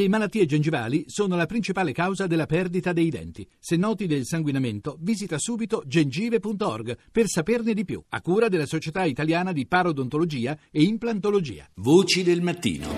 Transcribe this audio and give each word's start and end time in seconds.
Le 0.00 0.08
malattie 0.08 0.46
gengivali 0.46 1.04
sono 1.08 1.36
la 1.36 1.44
principale 1.44 1.92
causa 1.92 2.26
della 2.26 2.46
perdita 2.46 2.94
dei 2.94 3.10
denti. 3.10 3.46
Se 3.58 3.76
noti 3.76 4.06
del 4.06 4.24
sanguinamento, 4.24 4.96
visita 4.98 5.36
subito 5.38 5.82
gengive.org 5.84 6.96
per 7.12 7.26
saperne 7.26 7.74
di 7.74 7.84
più, 7.84 8.02
a 8.08 8.22
cura 8.22 8.48
della 8.48 8.64
Società 8.64 9.04
Italiana 9.04 9.52
di 9.52 9.66
Parodontologia 9.66 10.58
e 10.70 10.84
Implantologia. 10.84 11.68
Voci 11.74 12.22
del 12.22 12.40
mattino. 12.40 12.88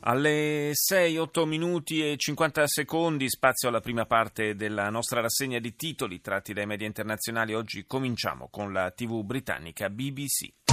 Alle 0.00 0.70
6, 0.72 1.18
8 1.18 1.44
minuti 1.44 2.00
e 2.02 2.16
50 2.16 2.66
secondi, 2.68 3.28
spazio 3.28 3.68
alla 3.68 3.80
prima 3.80 4.06
parte 4.06 4.54
della 4.54 4.88
nostra 4.88 5.20
rassegna 5.20 5.58
di 5.58 5.74
titoli 5.74 6.22
tratti 6.22 6.54
dai 6.54 6.64
media 6.64 6.86
internazionali. 6.86 7.52
Oggi 7.52 7.84
cominciamo 7.86 8.48
con 8.50 8.72
la 8.72 8.90
TV 8.92 9.22
britannica 9.22 9.90
BBC. 9.90 10.69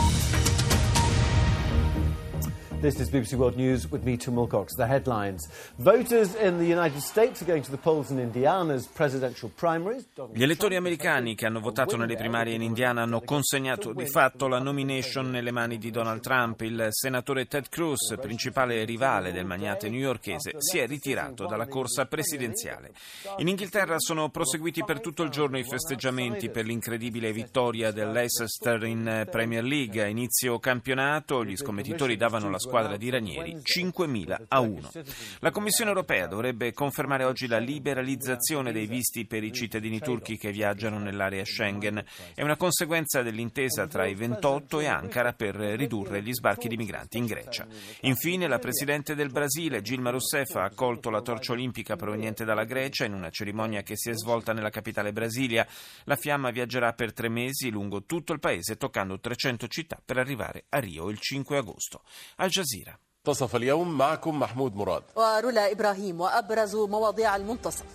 This 2.79 2.99
is 2.99 3.09
BBC 3.09 3.33
World 3.33 3.55
News 3.55 3.89
with 3.89 4.03
me, 4.03 4.17
Tim 4.17 4.35
Wilcox. 4.35 4.75
The 4.75 4.85
headlines. 4.85 5.49
Voters 5.77 6.35
in 6.35 6.59
the 6.59 6.63
United 6.63 7.01
States 7.01 7.41
are 7.41 7.45
going 7.45 7.63
to 7.63 7.71
the 7.71 7.77
polls 7.77 8.11
in 8.11 8.19
Indiana's 8.19 8.85
presidential 8.85 9.49
primaries. 9.49 10.05
Gli 10.31 10.43
elettori 10.43 10.75
americani 10.75 11.33
che 11.33 11.47
hanno 11.47 11.59
votato 11.59 11.97
nelle 11.97 12.15
primarie 12.15 12.53
in 12.53 12.61
Indiana 12.61 13.01
hanno 13.01 13.21
consegnato 13.21 13.93
di 13.93 14.05
fatto 14.05 14.47
la 14.47 14.59
nomination 14.59 15.31
nelle 15.31 15.49
mani 15.49 15.79
di 15.79 15.89
Donald 15.89 16.21
Trump. 16.21 16.61
Il 16.61 16.89
senatore 16.91 17.47
Ted 17.47 17.67
Cruz, 17.67 18.15
principale 18.21 18.85
rivale 18.85 19.31
del 19.31 19.47
magnate 19.47 19.89
newyorchese, 19.89 20.57
si 20.59 20.77
è 20.77 20.85
ritirato 20.85 21.47
dalla 21.47 21.67
corsa 21.67 22.05
presidenziale. 22.05 22.91
In 23.37 23.47
Inghilterra 23.47 23.97
sono 23.97 24.29
proseguiti 24.29 24.83
per 24.83 25.01
tutto 25.01 25.23
il 25.23 25.31
giorno 25.31 25.57
i 25.57 25.63
festeggiamenti 25.63 26.51
per 26.51 26.65
l'incredibile 26.65 27.31
vittoria 27.31 27.89
del 27.89 28.11
Leicester 28.11 28.83
in 28.83 29.27
Premier 29.31 29.63
League. 29.63 29.99
A 29.99 30.05
inizio 30.05 30.59
campionato 30.59 31.43
gli 31.43 31.57
scommettitori 31.57 32.15
davano 32.15 32.51
la 32.51 32.65
squadra 32.67 32.97
di 32.97 33.09
Ranieri 33.09 33.55
5.000 33.55 34.43
a 34.49 34.59
1. 34.59 34.91
La 35.39 35.51
Commissione 35.51 35.89
europea 35.89 36.27
dovrebbe 36.27 36.73
confermare 36.73 37.23
oggi 37.23 37.47
la 37.47 37.59
liberalizzazione 37.59 38.73
dei 38.73 38.87
visti 38.87 39.25
per 39.25 39.43
i 39.43 39.53
cittadini 39.53 39.99
turchi 39.99 40.37
che 40.37 40.51
viaggiano 40.51 40.99
nell'area 40.99 41.45
Schengen. 41.45 42.03
È 42.35 42.43
una 42.43 42.57
conseguenza 42.57 43.21
dell'intesa 43.21 43.87
tra 43.87 44.05
i 44.05 44.15
28 44.15 44.81
e 44.81 44.85
Ankara 44.87 45.31
per 45.31 45.55
ridurre 45.55 46.21
gli 46.21 46.33
sbarchi 46.33 46.67
di 46.67 46.75
migranti 46.75 47.17
in 47.17 47.25
Grecia. 47.25 47.65
Infine, 48.01 48.47
la 48.47 48.59
Presidente 48.59 49.15
del 49.15 49.31
Brasile, 49.31 49.81
Gilma 49.81 50.09
Rousseff, 50.09 50.55
ha 50.55 50.63
accolto 50.63 51.09
la 51.09 51.21
torcia 51.21 51.53
olimpica 51.53 51.95
proveniente 51.95 52.43
dalla 52.43 52.65
Grecia 52.65 53.05
in 53.05 53.13
una 53.13 53.29
cerimonia 53.29 53.81
che 53.81 53.95
si 53.95 54.09
è 54.09 54.13
svolta 54.13 54.51
nella 54.51 54.69
capitale 54.69 55.13
Brasilia. 55.13 55.65
La 56.03 56.17
fiamma 56.17 56.51
viaggerà 56.51 56.91
per 56.93 57.13
tre 57.13 57.29
mesi 57.29 57.69
lungo 57.69 58.03
tutto 58.03 58.33
il 58.33 58.39
paese, 58.39 58.75
toccando 58.75 59.19
300 59.19 59.67
città 59.67 60.01
per 60.03 60.17
arrivare 60.17 60.65
a 60.69 60.79
Rio 60.79 61.09
il 61.09 61.19
5 61.19 61.57
agosto. 61.57 62.01
Al 62.37 62.49
Jazeera. 62.57 62.97
منتصف 63.27 63.55
اليوم 63.55 63.97
معكم 63.97 64.39
محمود 64.39 64.75
مراد 64.75 65.03
ورولا 65.15 65.71
إبراهيم 65.71 66.21
وأبرز 66.21 66.75
مواضيع 66.75 67.35
المنتصف 67.35 67.85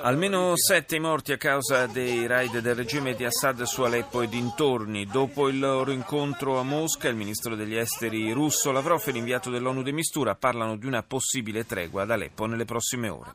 Almeno 0.00 0.56
sette 0.56 0.98
morti 0.98 1.32
a 1.32 1.36
causa 1.36 1.86
dei 1.86 2.26
raid 2.26 2.60
del 2.60 2.74
regime 2.74 3.14
di 3.14 3.26
Assad 3.26 3.62
su 3.64 3.82
Aleppo 3.82 4.22
e 4.22 4.28
dintorni. 4.28 5.04
Dopo 5.04 5.48
il 5.48 5.58
loro 5.58 5.90
incontro 5.90 6.58
a 6.58 6.62
Mosca, 6.62 7.08
il 7.08 7.16
ministro 7.16 7.56
degli 7.56 7.76
esteri 7.76 8.32
russo 8.32 8.72
Lavrov 8.72 9.02
e 9.04 9.10
l'inviato 9.10 9.50
dell'ONU 9.50 9.82
de 9.82 9.92
Mistura 9.92 10.34
parlano 10.34 10.78
di 10.78 10.86
una 10.86 11.02
possibile 11.02 11.66
tregua 11.66 12.04
ad 12.04 12.10
Aleppo 12.10 12.46
nelle 12.46 12.64
prossime 12.64 13.10
ore. 13.10 13.34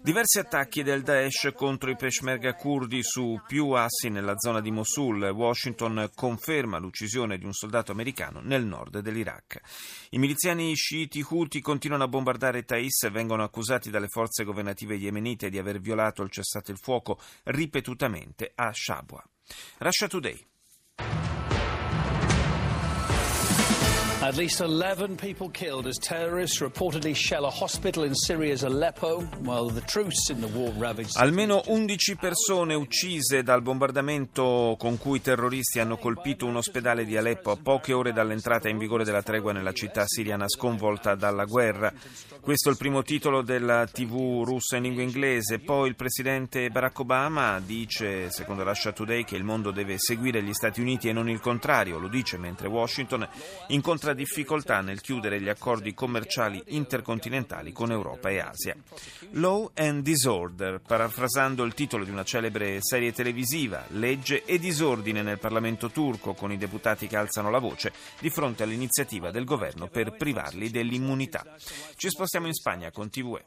Diversi 0.00 0.38
attacchi 0.38 0.84
del 0.84 1.02
Daesh 1.02 1.50
contro 1.56 1.90
i 1.90 1.96
peshmerga 1.96 2.54
kurdi 2.54 3.02
su 3.02 3.40
più 3.48 3.70
assi 3.70 4.10
nella 4.10 4.36
zona 4.36 4.60
di 4.60 4.70
Mosul. 4.70 5.22
Washington 5.24 6.08
conferma 6.14 6.78
l'uccisione 6.78 7.36
di 7.36 7.44
un 7.44 7.52
soldato 7.52 7.90
americano 7.90 8.40
nel 8.42 8.64
nord 8.64 9.00
dell'Iraq. 9.00 9.60
I 10.10 10.18
miliziani 10.18 10.74
sciiti 10.74 11.22
Houthi 11.32 11.62
continuano 11.62 12.04
a 12.04 12.08
bombardare 12.08 12.62
Thais 12.62 13.04
e 13.04 13.10
vengono 13.10 13.42
accusati 13.42 13.88
dalle 13.88 14.08
forze 14.08 14.44
governative 14.44 14.96
yemenite 14.96 15.48
di 15.48 15.56
aver 15.56 15.80
violato 15.80 16.22
il 16.22 16.30
cessate 16.30 16.72
il 16.72 16.78
fuoco 16.78 17.18
ripetutamente 17.44 18.52
a 18.54 18.70
Shabwa. 18.70 19.24
Russia 19.78 20.08
Today. 20.08 21.31
At 24.22 24.36
least 24.36 24.60
11 24.60 25.16
people 25.16 25.50
killed 25.50 25.88
as 25.88 25.98
terrorists 25.98 26.60
reportedly 26.60 27.12
shell 27.12 27.44
a 27.44 27.50
hospital 27.50 28.04
in 28.04 28.14
Syria's 28.14 28.62
Aleppo, 28.62 29.22
while 29.42 29.68
the 29.68 29.80
truce 29.80 30.30
in 30.30 30.38
the 30.38 30.46
war-ravaged 30.46 31.16
Almeno 31.16 31.62
11 31.66 32.14
persone 32.14 32.74
uccise 32.74 33.42
dal 33.42 33.62
bombardamento 33.62 34.76
con 34.78 34.96
cui 34.96 35.16
i 35.16 35.20
terroristi 35.20 35.80
hanno 35.80 35.96
colpito 35.96 36.46
un 36.46 36.54
ospedale 36.54 37.04
di 37.04 37.16
Aleppo 37.16 37.50
a 37.50 37.56
poche 37.60 37.92
ore 37.92 38.12
dall'entrata 38.12 38.68
in 38.68 38.78
vigore 38.78 39.02
della 39.02 39.22
tregua 39.22 39.50
nella 39.50 39.72
città 39.72 40.04
siriana 40.06 40.48
sconvolta 40.48 41.16
dalla 41.16 41.44
guerra. 41.44 41.92
Questo 42.40 42.68
è 42.68 42.72
il 42.72 42.78
primo 42.78 43.02
titolo 43.02 43.42
della 43.42 43.86
TV 43.86 44.44
russa 44.44 44.76
in 44.76 44.84
lingua 44.84 45.02
inglese. 45.02 45.58
Poi 45.58 45.88
il 45.88 45.96
presidente 45.96 46.70
Barack 46.70 47.00
Obama 47.00 47.58
dice, 47.58 48.30
secondo 48.30 48.62
Russia 48.62 48.92
Today, 48.92 49.24
che 49.24 49.34
il 49.34 49.42
mondo 49.44 49.72
deve 49.72 49.98
seguire 49.98 50.42
gli 50.44 50.52
Stati 50.52 50.80
Uniti 50.80 51.08
e 51.08 51.12
non 51.12 51.28
il 51.28 51.40
contrario. 51.40 51.98
Lo 51.98 52.08
dice 52.08 52.38
mentre 52.38 52.68
Washington 52.68 53.28
incontra 53.68 54.10
difficoltà 54.12 54.80
nel 54.80 55.00
chiudere 55.00 55.40
gli 55.40 55.48
accordi 55.48 55.94
commerciali 55.94 56.62
intercontinentali 56.68 57.72
con 57.72 57.90
Europa 57.90 58.30
e 58.30 58.40
Asia. 58.40 58.76
Law 59.32 59.70
and 59.74 60.02
Disorder, 60.02 60.80
parafrasando 60.80 61.64
il 61.64 61.74
titolo 61.74 62.04
di 62.04 62.10
una 62.10 62.24
celebre 62.24 62.78
serie 62.80 63.12
televisiva, 63.12 63.84
legge 63.88 64.44
e 64.44 64.58
disordine 64.58 65.22
nel 65.22 65.38
Parlamento 65.38 65.90
turco 65.90 66.34
con 66.34 66.52
i 66.52 66.58
deputati 66.58 67.06
che 67.06 67.16
alzano 67.16 67.50
la 67.50 67.58
voce 67.58 67.92
di 68.18 68.30
fronte 68.30 68.62
all'iniziativa 68.62 69.30
del 69.30 69.44
governo 69.44 69.88
per 69.88 70.16
privarli 70.16 70.70
dell'immunità. 70.70 71.44
Ci 71.96 72.08
spostiamo 72.08 72.46
in 72.46 72.54
Spagna 72.54 72.90
con 72.90 73.10
TVE. 73.10 73.44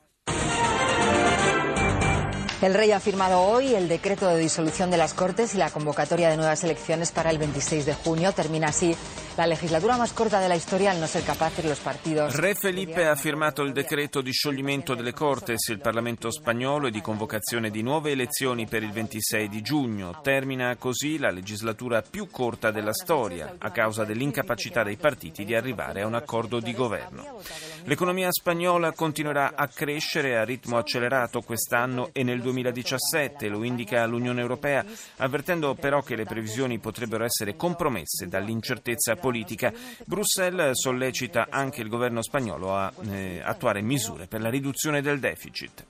El 2.61 2.73
rey 2.73 2.91
ha 2.91 2.99
firmado 2.99 3.41
hoy 3.41 3.75
el 3.75 3.87
decreto 3.87 4.27
de 4.27 4.39
disolución 4.39 4.89
de 4.89 4.97
las 4.97 5.13
Cortes 5.13 5.53
y 5.53 5.57
la 5.57 5.69
convocatoria 5.69 6.29
de 6.29 6.37
nuevas 6.37 6.63
elecciones 6.63 7.11
para 7.11 7.29
el 7.29 7.37
26 7.37 7.85
de 7.85 7.93
junio. 7.93 8.31
Termina 8.31 8.69
así 8.69 8.95
la 9.37 9.45
legislatura 9.45 9.97
más 9.97 10.13
corta 10.13 10.39
de 10.39 10.47
la 10.47 10.55
historia 10.55 10.91
al 10.91 10.99
no 10.99 11.07
ser 11.07 11.23
capaces 11.23 11.65
los 11.65 11.79
partidos. 11.79 12.35
Re 12.35 12.55
Felipe 12.55 13.05
ha 13.05 13.15
firmato 13.15 13.63
il 13.63 13.73
decreto 13.73 14.21
di 14.21 14.31
scioglimento 14.31 14.95
delle 14.95 15.13
Cortes, 15.13 15.67
il 15.67 15.79
Parlamento 15.79 16.31
spagnolo 16.31 16.87
e 16.87 16.91
di 16.91 17.01
convocazione 17.01 17.69
di 17.69 17.81
nuove 17.81 18.11
elezioni 18.11 18.65
per 18.65 18.83
il 18.83 18.91
26 18.91 19.49
di 19.49 19.61
giugno. 19.61 20.19
Termina 20.21 20.75
così 20.77 21.17
la 21.17 21.31
legislatura 21.31 22.01
più 22.01 22.29
corta 22.29 22.71
della 22.71 22.93
storia 22.93 23.55
a 23.57 23.71
causa 23.71 24.05
dell'incapacità 24.05 24.83
dei 24.83 24.95
partiti 24.95 25.43
di 25.43 25.53
arrivare 25.53 26.01
a 26.01 26.07
un 26.07 26.15
accordo 26.15 26.59
di 26.59 26.73
governo. 26.73 27.41
L'economia 27.83 28.31
spagnola 28.31 28.93
continuerà 28.93 29.53
a 29.55 29.67
crescere 29.67 30.37
a 30.37 30.43
ritmo 30.43 30.77
accelerato 30.77 31.41
quest'anno 31.41 32.09
e 32.13 32.23
nel 32.23 32.41
2017, 32.41 33.47
lo 33.49 33.63
indica 33.63 34.05
l'Unione 34.05 34.41
Europea, 34.41 34.83
avvertendo 35.17 35.75
però 35.75 36.01
che 36.01 36.15
le 36.15 36.23
previsioni 36.23 36.79
potrebbero 36.79 37.23
essere 37.23 37.55
compromesse 37.55 38.27
dall'incertezza 38.27 39.15
politica. 39.25 39.73
Bruxelles 40.05 40.79
sollecita 40.79 41.47
anche 41.49 41.81
il 41.81 41.89
governo 41.89 42.21
spagnolo 42.21 42.75
a 42.75 42.93
eh, 43.09 43.41
attuare 43.43 43.81
misure 43.81 44.27
per 44.27 44.39
la 44.39 44.51
riduzione 44.51 45.01
del 45.01 45.19
deficit. 45.19 45.83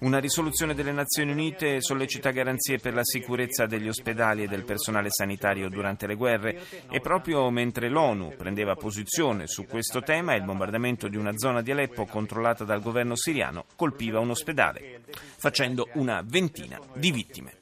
Una 0.00 0.18
risoluzione 0.18 0.74
delle 0.74 0.90
Nazioni 0.90 1.30
Unite 1.30 1.80
sollecita 1.80 2.30
garanzie 2.30 2.78
per 2.78 2.94
la 2.94 3.04
sicurezza 3.04 3.66
degli 3.66 3.86
ospedali 3.86 4.42
e 4.42 4.48
del 4.48 4.64
personale 4.64 5.08
sanitario 5.10 5.68
durante 5.68 6.08
le 6.08 6.16
guerre 6.16 6.62
e 6.90 6.98
proprio 6.98 7.48
mentre 7.50 7.88
l'ONU 7.88 8.34
prendeva 8.36 8.74
posizione 8.74 9.46
su 9.46 9.66
questo 9.66 10.00
tema 10.00 10.34
il 10.34 10.42
bombardamento 10.42 11.06
di 11.06 11.16
una 11.16 11.36
zona 11.36 11.62
di 11.62 11.70
Aleppo 11.70 12.06
controllata 12.06 12.64
dal 12.64 12.82
governo 12.82 13.14
siriano 13.14 13.66
colpiva 13.76 14.18
un 14.18 14.30
ospedale, 14.30 15.02
facendo 15.38 15.88
una 15.92 16.24
ventina 16.26 16.80
di 16.94 17.12
vittime. 17.12 17.52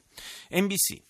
NBC. 0.49 1.08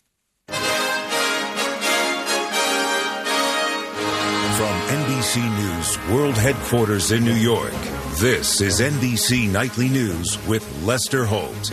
From 4.60 4.68
NBC 4.68 5.40
News 5.58 6.14
World 6.14 6.36
Headquarters 6.36 7.14
in 7.14 7.24
New 7.24 7.32
York, 7.32 7.72
this 8.18 8.60
is 8.60 8.82
NBC 8.82 9.50
Nightly 9.50 9.88
News 9.88 10.38
with 10.48 10.70
Lester 10.84 11.24
Holt. 11.24 11.72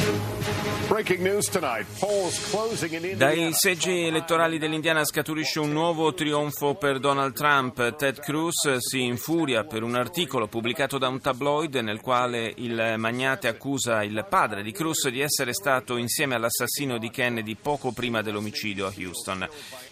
Dai 3.17 3.53
seggi 3.53 4.06
elettorali 4.06 4.56
dell'Indiana 4.56 5.05
scaturisce 5.05 5.59
un 5.59 5.73
nuovo 5.73 6.15
trionfo 6.15 6.77
per 6.77 7.00
Donald 7.00 7.35
Trump. 7.35 7.97
Ted 7.97 8.21
Cruz 8.21 8.77
si 8.77 9.03
infuria 9.03 9.65
per 9.65 9.83
un 9.83 9.97
articolo 9.97 10.47
pubblicato 10.47 10.97
da 10.97 11.09
un 11.09 11.21
tabloid 11.21 11.75
nel 11.77 12.00
quale 12.00 12.53
il 12.59 12.94
magnate 12.99 13.49
accusa 13.49 14.05
il 14.05 14.25
padre 14.31 14.62
di 14.62 14.71
Cruz 14.71 15.09
di 15.09 15.21
essere 15.21 15.53
stato 15.53 15.97
insieme 15.97 16.37
all'assassino 16.37 16.99
di 16.99 17.11
Kennedy 17.11 17.56
poco 17.61 17.91
prima 17.91 18.23
dell'omicidio 18.23 18.87
a 18.87 18.93
Houston. 18.97 19.44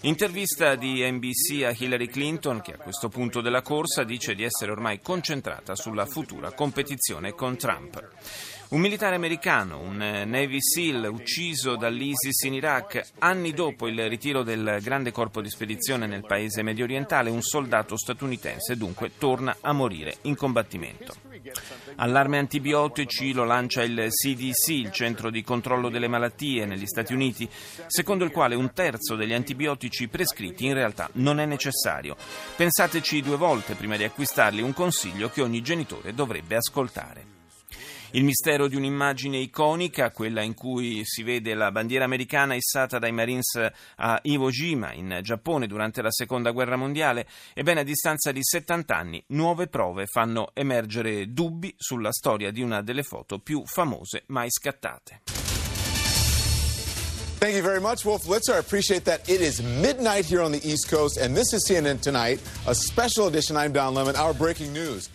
Intervista 0.02 0.76
di 0.76 1.02
NBC 1.10 1.64
a 1.64 1.74
Hillary 1.76 2.06
Clinton, 2.06 2.60
che 2.60 2.74
a 2.74 2.78
questo 2.78 3.08
punto 3.08 3.40
della 3.40 3.62
corsa 3.62 4.04
dice 4.04 4.36
di 4.36 4.44
essere 4.44 4.70
ormai 4.70 5.00
concentrata 5.02 5.74
sulla 5.74 6.06
futura 6.06 6.52
competizione 6.52 7.32
con 7.32 7.56
Trump. 7.56 8.00
Un 8.74 8.80
militare 8.80 9.14
americano, 9.14 9.78
un 9.78 10.02
eh, 10.02 10.24
Navy 10.24 10.60
SEAL 10.60 11.04
ucciso 11.08 11.76
dall'ISIS 11.76 12.42
in 12.42 12.54
Iraq, 12.54 13.00
anni 13.20 13.52
dopo 13.52 13.86
il 13.86 14.08
ritiro 14.08 14.42
del 14.42 14.80
grande 14.82 15.12
corpo 15.12 15.40
di 15.40 15.48
spedizione 15.48 16.08
nel 16.08 16.26
paese 16.26 16.64
medio 16.64 16.82
orientale, 16.82 17.30
un 17.30 17.40
soldato 17.40 17.96
statunitense 17.96 18.76
dunque 18.76 19.12
torna 19.16 19.58
a 19.60 19.72
morire 19.72 20.16
in 20.22 20.34
combattimento. 20.34 21.14
Allarme 21.94 22.38
antibiotici 22.38 23.32
lo 23.32 23.44
lancia 23.44 23.84
il 23.84 24.08
CDC, 24.08 24.68
il 24.70 24.90
centro 24.90 25.30
di 25.30 25.44
controllo 25.44 25.88
delle 25.88 26.08
malattie 26.08 26.66
negli 26.66 26.86
Stati 26.86 27.12
Uniti, 27.12 27.48
secondo 27.86 28.24
il 28.24 28.32
quale 28.32 28.56
un 28.56 28.72
terzo 28.72 29.14
degli 29.14 29.34
antibiotici 29.34 30.08
prescritti 30.08 30.66
in 30.66 30.74
realtà 30.74 31.08
non 31.12 31.38
è 31.38 31.46
necessario. 31.46 32.16
Pensateci 32.56 33.22
due 33.22 33.36
volte 33.36 33.74
prima 33.74 33.96
di 33.96 34.02
acquistarli, 34.02 34.62
un 34.62 34.72
consiglio 34.72 35.30
che 35.30 35.42
ogni 35.42 35.62
genitore 35.62 36.12
dovrebbe 36.12 36.56
ascoltare. 36.56 37.33
Il 38.14 38.22
mistero 38.22 38.68
di 38.68 38.76
un'immagine 38.76 39.38
iconica, 39.38 40.12
quella 40.12 40.40
in 40.40 40.54
cui 40.54 41.02
si 41.02 41.24
vede 41.24 41.52
la 41.54 41.72
bandiera 41.72 42.04
americana 42.04 42.54
issata 42.54 43.00
dai 43.00 43.10
Marines 43.10 43.58
a 43.96 44.20
Iwo 44.22 44.50
Jima, 44.50 44.92
in 44.92 45.18
Giappone, 45.20 45.66
durante 45.66 46.00
la 46.00 46.12
Seconda 46.12 46.52
Guerra 46.52 46.76
Mondiale, 46.76 47.26
ebbene 47.54 47.80
a 47.80 47.82
distanza 47.82 48.30
di 48.30 48.38
70 48.40 48.96
anni 48.96 49.24
nuove 49.30 49.66
prove 49.66 50.06
fanno 50.06 50.52
emergere 50.54 51.32
dubbi 51.32 51.74
sulla 51.76 52.12
storia 52.12 52.52
di 52.52 52.62
una 52.62 52.82
delle 52.82 53.02
foto 53.02 53.40
più 53.40 53.64
famose 53.66 54.22
mai 54.28 54.48
scattate. 54.48 55.22
Thank 57.44 57.56
you 57.56 57.62
very 57.62 57.80
much, 57.80 58.04
Wolf 58.04 58.24
Blitzer. 58.24 58.54
I 58.54 58.58
appreciate 58.58 59.04
that. 59.04 59.28
It 59.28 59.40
is 59.42 59.60
midnight 59.60 60.24
here 60.24 60.40
on 60.40 60.52
the 60.52 60.60
East 60.62 60.88
Coast, 60.88 61.18
and 61.18 61.34
this 61.34 61.52
is 61.52 61.68
CNN 61.68 62.00
Tonight, 62.00 62.40
a 62.66 62.74
special 62.74 63.26
edition. 63.26 63.56
I'm 63.56 63.72
Don 63.72 63.92
Lemon, 63.92 64.14
our 64.16 64.32
breaking 64.32 64.72
news. 64.72 65.10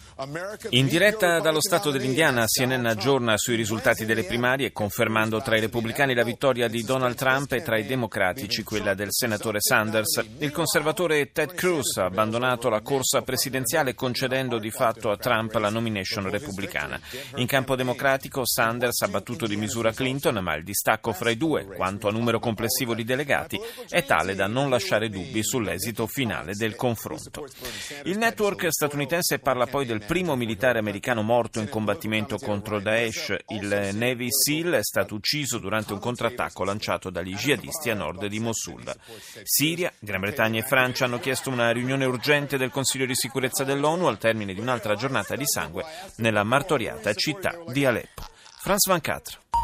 In 0.71 0.87
diretta 0.87 1.39
dallo 1.39 1.61
Stato 1.61 1.91
dell'Indiana, 1.91 2.43
CNN 2.45 2.85
aggiorna 2.87 3.37
sui 3.37 3.55
risultati 3.55 4.03
delle 4.03 4.25
primarie, 4.25 4.73
confermando 4.73 5.41
tra 5.41 5.55
i 5.55 5.61
repubblicani 5.61 6.13
la 6.13 6.25
vittoria 6.25 6.67
di 6.67 6.83
Donald 6.83 7.15
Trump 7.15 7.53
e 7.53 7.61
tra 7.61 7.77
i 7.77 7.85
democratici 7.85 8.63
quella 8.63 8.93
del 8.93 9.07
senatore 9.11 9.61
Sanders. 9.61 10.21
Il 10.39 10.51
conservatore 10.51 11.31
Ted 11.31 11.53
Cruz 11.53 11.95
ha 11.95 12.05
abbandonato 12.05 12.67
la 12.67 12.81
corsa 12.81 13.21
presidenziale 13.21 13.93
concedendo 13.93 14.59
di 14.59 14.71
fatto 14.71 15.09
a 15.09 15.15
Trump 15.15 15.53
la 15.53 15.69
nomination 15.69 16.29
repubblicana. 16.29 16.99
In 17.35 17.47
campo 17.47 17.77
democratico 17.77 18.45
Sanders 18.45 19.01
ha 19.03 19.07
battuto 19.07 19.47
di 19.47 19.55
misura 19.55 19.93
Clinton, 19.93 20.43
ma 20.43 20.53
il 20.53 20.65
distacco 20.65 21.13
fra 21.13 21.29
i 21.29 21.37
due, 21.37 21.63
quanto 21.63 22.09
a 22.09 22.11
numero 22.11 22.39
complessivo 22.39 22.93
di 22.93 23.05
delegati, 23.05 23.57
è 23.87 24.03
tale 24.03 24.35
da 24.35 24.47
non 24.47 24.69
lasciare 24.69 25.07
dubbi 25.07 25.41
sull'esito 25.41 26.07
finale 26.07 26.55
del 26.55 26.75
confronto. 26.75 27.47
Il 28.03 28.17
network 28.17 28.67
statunitense 28.69 29.39
parla 29.39 29.65
poi 29.65 29.85
del 29.85 30.07
primo 30.09 30.35
militare 30.35 30.79
americano 30.79 31.21
morto 31.21 31.59
in 31.59 31.69
combattimento 31.69 32.37
contro 32.37 32.79
Daesh. 32.79 33.35
Il 33.49 33.91
Navy 33.93 34.29
SEAL 34.31 34.71
è 34.71 34.83
stato 34.83 35.13
ucciso 35.13 35.59
durante 35.59 35.93
un 35.93 35.99
contrattacco 35.99 36.63
lanciato 36.63 37.11
dagli 37.11 37.35
jihadisti 37.35 37.91
a 37.91 37.93
nord 37.93 38.25
di 38.25 38.39
Mosul. 38.39 38.91
Siria, 39.43 39.93
Gran 39.99 40.21
Bretagna 40.21 40.61
e 40.61 40.63
Francia 40.63 41.05
hanno 41.05 41.19
chiesto 41.19 41.51
una 41.51 41.69
riunione 41.69 42.05
urgente 42.05 42.57
del 42.57 42.71
Consiglio 42.71 43.05
di 43.05 43.13
sicurezza 43.13 43.63
dell'ONU 43.63 44.07
al 44.07 44.17
termine 44.17 44.55
di 44.55 44.59
un'altra 44.59 44.95
giornata 44.95 45.35
di 45.35 45.45
sangue 45.45 45.85
nella 46.15 46.43
martoriata 46.43 47.13
città 47.13 47.55
di 47.67 47.85
Aleppo. 47.85 48.23
France 48.61 48.89
24. 48.89 49.58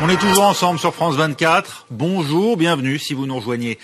On 0.00 0.08
est 0.08 0.16
toujours 0.16 0.44
ensemble 0.44 0.78
sur 0.78 0.94
France 0.94 1.16
24. 1.16 1.86
Bonjour, 1.90 2.56
bienvenue 2.56 3.00
si 3.00 3.14
vous 3.14 3.26
nous 3.26 3.34
rejoignez 3.34 3.78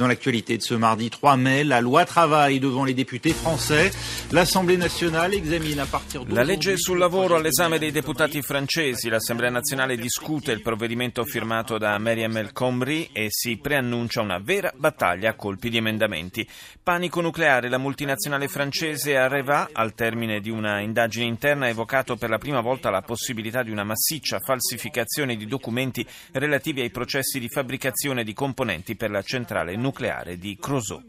dans 0.00 0.08
l'actualité 0.08 0.56
de 0.56 0.62
ce 0.62 0.74
mardi 0.74 1.10
3 1.10 1.36
mai. 1.36 1.62
La 1.62 1.80
loi 1.80 2.04
travail 2.04 2.58
devant 2.58 2.84
les 2.84 2.92
députés 2.92 3.32
français. 3.32 3.92
L'Assemblée 4.32 4.76
nazionale 4.76 5.32
examine 5.32 5.78
a 5.78 5.86
partir 5.86 6.24
La 6.28 6.42
legge 6.42 6.74
sul 6.76 6.98
lavoro 6.98 7.36
all'esame 7.36 7.78
dei 7.78 7.92
deputati 7.92 8.42
francesi. 8.42 9.08
L'Assemblea 9.08 9.50
nazionale 9.50 9.96
discute 9.96 10.50
il 10.50 10.60
provvedimento 10.60 11.24
firmato 11.24 11.78
da 11.78 11.96
Mariam 11.98 12.36
El 12.36 12.50
Khomri 12.50 13.08
e 13.12 13.28
si 13.28 13.56
preannuncia 13.58 14.22
una 14.22 14.40
vera 14.40 14.72
battaglia 14.74 15.30
a 15.30 15.34
colpi 15.34 15.70
di 15.70 15.76
emendamenti. 15.76 16.44
Panico 16.82 17.20
nucleare. 17.20 17.68
La 17.68 17.78
multinazionale 17.78 18.48
francese 18.48 19.16
Areva, 19.16 19.68
al 19.72 19.94
termine 19.94 20.40
di 20.40 20.50
una 20.50 20.80
indagine 20.80 21.26
interna, 21.26 21.66
ha 21.66 21.68
evocato 21.68 22.16
per 22.16 22.28
la 22.28 22.38
prima 22.38 22.60
volta 22.60 22.90
la 22.90 23.02
possibilità 23.02 23.62
di 23.62 23.70
una 23.70 23.84
massiccia 23.84 24.40
falsificazione 24.40 25.36
di 25.36 25.44
documenti 25.44 25.58
documenti 25.60 26.04
relativi 26.32 26.80
ai 26.80 26.90
processi 26.90 27.38
di 27.38 27.48
fabbricazione 27.48 28.24
di 28.24 28.32
componenti 28.32 28.96
per 28.96 29.10
la 29.10 29.22
centrale 29.22 29.76
nucleare 29.76 30.38
di 30.38 30.56
Creusot. 30.58 31.04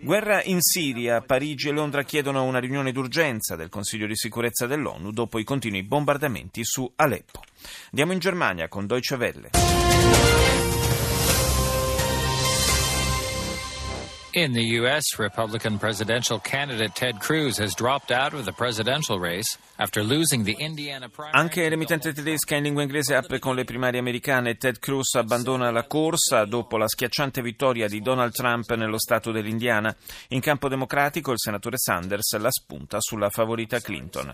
Guerra 0.00 0.42
in 0.44 0.58
Siria, 0.60 1.20
Parigi 1.20 1.68
e 1.68 1.72
Londra 1.72 2.04
chiedono 2.04 2.44
una 2.44 2.60
riunione 2.60 2.92
d'urgenza 2.92 3.56
del 3.56 3.68
Consiglio 3.68 4.06
di 4.06 4.16
sicurezza 4.16 4.66
dell'ONU 4.66 5.10
dopo 5.10 5.38
i 5.38 5.44
continui 5.44 5.82
bombardamenti 5.82 6.64
su 6.64 6.90
Aleppo. 6.96 7.42
Andiamo 7.90 8.12
in 8.12 8.20
Germania 8.20 8.68
con 8.68 8.86
Deutsche 8.86 9.16
Welle. 9.16 10.69
In 14.32 14.52
the 14.52 14.62
U.S., 14.78 15.18
Republican 15.18 15.76
presidential 15.76 16.38
candidate 16.38 16.94
Ted 16.94 17.18
Cruz 17.18 17.58
has 17.58 17.74
dropped 17.74 18.12
out 18.12 18.32
of 18.32 18.44
the 18.44 18.52
presidential 18.52 19.18
race 19.18 19.58
after 19.76 20.04
losing 20.04 20.44
the 20.44 20.54
Indiana 20.56 21.08
primary. 21.08 21.36
Anche 21.36 21.68
l'emittente 21.68 22.12
tedesca 22.12 22.54
in 22.54 22.62
lingua 22.62 22.82
inglese 22.82 23.16
apre 23.16 23.40
con 23.40 23.56
le 23.56 23.64
primarie 23.64 23.98
americane. 23.98 24.56
Ted 24.56 24.78
Cruz 24.78 25.14
abbandona 25.14 25.72
la 25.72 25.84
corsa 25.84 26.44
dopo 26.44 26.76
la 26.76 26.86
schiacciante 26.86 27.42
vittoria 27.42 27.88
di 27.88 28.00
Donald 28.00 28.32
Trump 28.32 28.72
nello 28.74 29.00
stato 29.00 29.32
dell'Indiana. 29.32 29.92
In 30.28 30.38
campo 30.38 30.68
democratico 30.68 31.32
il 31.32 31.40
senatore 31.40 31.76
Sanders 31.76 32.36
la 32.38 32.52
spunta 32.52 32.98
sulla 33.00 33.30
favorita 33.30 33.80
Clinton. 33.80 34.32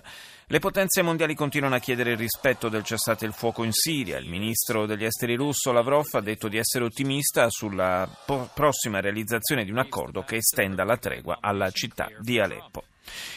Le 0.49 0.59
potenze 0.61 1.03
mondiali 1.03 1.35
continuano 1.35 1.75
a 1.75 1.81
chiedere 1.81 2.13
il 2.13 2.19
rispetto 2.19 2.69
del 2.69 2.85
cessate 2.85 3.25
il 3.25 3.33
fuoco 3.33 3.65
in 3.65 3.73
Siria. 3.73 4.19
Il 4.19 4.29
ministro 4.29 4.85
degli 4.87 5.05
esteri 5.05 5.35
russo 5.35 5.73
Lavrov 5.73 6.07
ha 6.13 6.21
detto 6.21 6.47
di 6.49 6.57
essere 6.57 6.85
ottimista 6.85 7.49
sulla 7.49 8.09
po- 8.25 8.49
prossima 8.55 9.01
realizzazione 9.01 9.65
di 9.65 9.73
un 9.73 9.79
accordo 9.87 10.23
che 10.23 10.37
estenda 10.37 10.85
la 10.85 10.97
tregua 10.97 11.39
alla 11.41 11.71
città 11.71 12.11
di 12.21 12.39
Aleppo. 12.39 12.85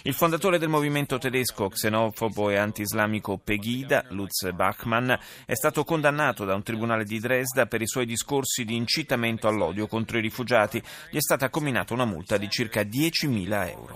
Il 0.04 0.14
fondatore 0.14 0.58
del 0.58 0.70
movimento 0.70 1.18
tedesco 1.18 1.70
xenofobo 1.70 2.50
e 2.50 2.58
anti-islamico 2.58 3.38
Pegida, 3.38 4.06
Lutz 4.10 4.50
Bachmann, 4.52 5.12
è 5.46 5.54
stato 5.54 5.84
condannato 5.84 6.46
da 6.46 6.56
un 6.56 6.64
tribunale 6.64 7.04
di 7.04 7.20
Dresda 7.20 7.68
per 7.68 7.82
i 7.82 7.88
suoi 7.88 8.06
discorsi 8.06 8.66
di 8.66 8.76
incitamento 8.76 9.48
all'odio 9.48 9.88
contro 9.88 10.18
i 10.18 10.22
rifugiati. 10.22 10.82
Gli 11.12 11.18
è 11.18 11.22
stata 11.22 11.50
comminata 11.50 11.94
una 11.94 12.06
multa 12.06 12.38
di 12.38 12.50
circa 12.50 12.82
10.000 12.82 13.70
euro. 13.70 13.96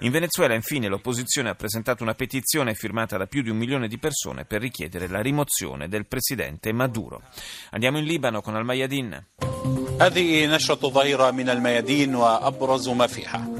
In 0.00 0.10
Venezuela, 0.10 0.54
infine, 0.54 0.88
l'opposizione 0.88 1.50
ha 1.50 1.54
presentato 1.54 2.02
una 2.02 2.14
petizione 2.14 2.74
firmata 2.74 3.16
da 3.16 3.26
più 3.26 3.42
di 3.42 3.50
un 3.50 3.56
milione 3.56 3.88
di 3.88 3.98
persone 3.98 4.44
per 4.44 4.60
richiedere 4.60 5.08
la 5.08 5.20
rimozione 5.20 5.88
del 5.88 6.06
presidente 6.06 6.72
Maduro. 6.72 7.22
Andiamo 7.70 7.98
in 7.98 8.04
Libano 8.04 8.40
con 8.40 8.56
Al-Mayadin. 8.56 9.53
هذه 10.00 10.46
نشرة 10.46 10.88
ظهيرة 10.88 11.30
من 11.30 11.48
الميادين 11.48 12.14
وأبرز 12.14 12.88
ما 12.88 13.06
فيها. 13.06 13.53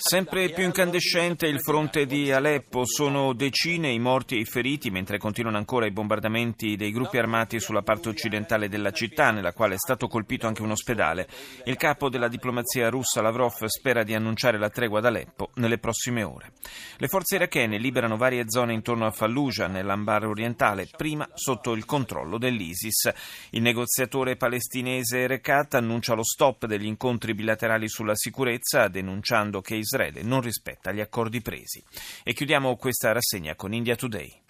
Sempre 0.00 0.50
più 0.50 0.64
incandescente 0.64 1.46
il 1.46 1.60
fronte 1.60 2.04
di 2.04 2.32
Aleppo, 2.32 2.84
sono 2.84 3.32
decine 3.32 3.88
i 3.92 4.00
morti 4.00 4.34
e 4.34 4.40
i 4.40 4.44
feriti 4.44 4.90
mentre 4.90 5.18
continuano 5.18 5.58
ancora 5.58 5.86
i 5.86 5.92
bombardamenti 5.92 6.74
dei 6.74 6.90
gruppi 6.90 7.18
armati 7.18 7.60
sulla 7.60 7.82
parte 7.82 8.08
occidentale 8.08 8.68
della 8.68 8.90
città, 8.90 9.30
nella 9.30 9.52
quale 9.52 9.74
è 9.74 9.78
stato 9.78 10.08
colpito 10.08 10.48
anche 10.48 10.62
un 10.62 10.72
ospedale. 10.72 11.28
Il 11.66 11.76
capo 11.76 12.08
della 12.08 12.26
diplomazia 12.26 12.88
russa 12.88 13.22
Lavrov 13.22 13.64
spera 13.66 14.02
di 14.02 14.14
annunciare 14.14 14.58
la 14.58 14.68
tregua 14.68 14.98
ad 14.98 15.04
Aleppo 15.04 15.50
nelle 15.54 15.78
prossime 15.78 16.24
ore. 16.24 16.54
Le 16.96 17.06
forze 17.06 17.36
irachene 17.36 17.78
liberano 17.78 18.16
varie 18.16 18.46
zone 18.48 18.72
intorno 18.72 19.06
a 19.06 19.12
Fallujah, 19.12 19.68
nell'Ambar 19.68 20.26
orientale, 20.26 20.88
prima 20.96 21.28
sotto 21.34 21.70
il 21.74 21.84
controllo 21.84 22.36
dell'ISIS. 22.36 23.12
Il 23.50 23.62
negoziatore 23.62 24.34
palestinese 24.34 25.28
Rekat 25.28 25.50
annuncia 25.52 26.14
lo 26.14 26.24
stop 26.24 26.66
degli 26.66 26.86
incontri 26.86 27.34
bilaterali 27.34 27.88
sulla 27.88 28.14
sicurezza, 28.14 28.88
denunciando 28.88 29.60
che 29.60 29.76
Israele 29.76 30.22
non 30.22 30.40
rispetta 30.40 30.92
gli 30.92 31.00
accordi 31.00 31.40
presi. 31.40 31.82
E 32.24 32.32
chiudiamo 32.32 32.76
questa 32.76 33.12
rassegna 33.12 33.54
con 33.54 33.72
India 33.72 33.96
Today. 33.96 34.40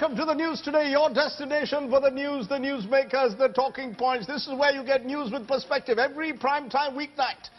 Welcome 0.00 0.16
to 0.16 0.24
the 0.24 0.34
news 0.34 0.62
today, 0.62 0.90
your 0.90 1.10
destination 1.10 1.90
for 1.90 2.00
the 2.00 2.10
news, 2.10 2.48
the 2.48 2.56
newsmakers, 2.58 3.36
the 3.36 3.48
talking 3.48 3.94
points. 3.94 4.26
This 4.26 4.46
is 4.46 4.54
where 4.54 4.72
you 4.72 4.82
get 4.82 5.04
news 5.04 5.30
with 5.30 5.46
perspective 5.46 5.98
every 5.98 6.32
prime 6.32 6.70
time 6.70 6.96
weeknight. 6.96 7.50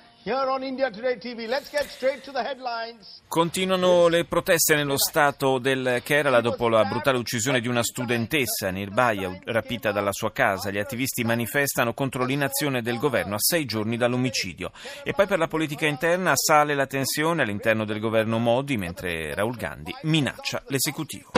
Continuano 3.28 4.08
le 4.08 4.26
proteste 4.26 4.76
nello 4.76 4.98
stato 4.98 5.58
del 5.58 6.02
Kerala 6.04 6.42
dopo 6.42 6.70
la 6.70 6.84
brutale 6.84 7.18
uccisione 7.18 7.60
di 7.60 7.68
una 7.68 7.82
studentessa 7.82 8.70
Nirbhaya 8.70 9.40
rapita 9.46 9.92
dalla 9.92 10.12
sua 10.12 10.32
casa. 10.32 10.70
Gli 10.70 10.78
attivisti 10.78 11.24
manifestano 11.24 11.96
contro 11.96 12.24
l'inazione 12.24 12.84
del 12.84 13.00
governo 13.00 13.34
a 13.34 13.40
sei 13.40 13.66
giorni 13.66 13.98
dall'omicidio. 13.98 14.72
E 15.04 15.14
poi 15.14 15.26
per 15.26 15.40
la 15.40 15.48
politica 15.48 15.88
interna 15.88 16.34
sale 16.36 16.76
la 16.76 16.86
tensione 16.86 17.42
all'interno 17.42 17.84
del 17.84 18.00
governo 18.00 18.38
Modi 18.38 18.78
mentre 18.78 19.34
Raul 19.34 19.56
Gandhi 19.56 19.96
minaccia 20.04 20.62
l'esecutivo. 20.68 21.32